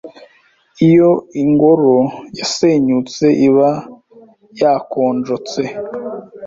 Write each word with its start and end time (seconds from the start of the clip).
Iyo 0.87 1.09
Ingoro 1.41 1.95
yasenyutse 2.39 3.25
iba 3.47 3.69
Yakonjotse 4.59 5.61